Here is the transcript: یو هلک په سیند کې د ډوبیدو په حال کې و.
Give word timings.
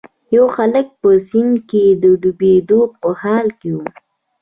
یو 0.35 0.45
هلک 0.55 0.87
په 1.01 1.09
سیند 1.27 1.55
کې 1.69 1.83
د 2.01 2.05
ډوبیدو 2.21 2.81
په 3.01 3.09
حال 3.21 3.47
کې 3.59 3.69
و. 3.75 3.77